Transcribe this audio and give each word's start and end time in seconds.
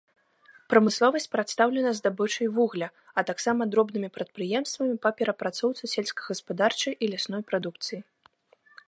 Прамысловасць 0.73 1.27
прадстаўлена 1.33 1.91
здабычай 1.99 2.47
вугля, 2.55 2.87
а 3.21 3.23
таксама 3.29 3.61
дробнымі 3.75 4.09
прадпрыемствамі 4.15 4.95
па 5.05 5.09
перапрацоўцы 5.21 5.83
сельскагаспадарчай 5.93 6.93
і 7.03 7.11
лясной 7.13 7.41
прадукцыі. 7.53 7.99